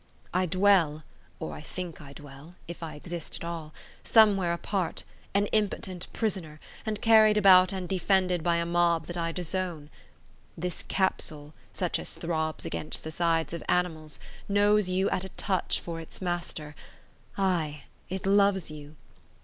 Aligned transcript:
I 0.33 0.47
dwell, 0.47 1.03
or 1.39 1.53
I 1.53 1.61
think 1.61 2.01
I 2.01 2.11
dwell 2.11 2.55
(if 2.67 2.81
I 2.81 2.95
exist 2.95 3.35
at 3.35 3.43
all), 3.43 3.71
somewhere 4.03 4.51
apart, 4.51 5.03
an 5.35 5.45
impotent 5.51 6.07
prisoner, 6.11 6.59
and 6.87 6.99
carried 6.99 7.37
about 7.37 7.71
and 7.71 7.87
deafened 7.87 8.41
by 8.41 8.55
a 8.55 8.65
mob 8.65 9.05
that 9.05 9.15
I 9.15 9.31
disown. 9.31 9.91
This 10.57 10.81
capsule, 10.81 11.53
such 11.71 11.99
as 11.99 12.15
throbs 12.15 12.65
against 12.65 13.03
the 13.03 13.11
sides 13.11 13.53
of 13.53 13.61
animals, 13.69 14.17
knows 14.49 14.89
you 14.89 15.07
at 15.11 15.23
a 15.23 15.29
touch 15.29 15.79
for 15.79 16.01
its 16.01 16.19
master; 16.19 16.73
ay, 17.37 17.83
it 18.09 18.25
loves 18.25 18.71
you! 18.71 18.95